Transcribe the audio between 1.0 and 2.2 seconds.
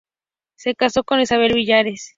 con Isabel Villares.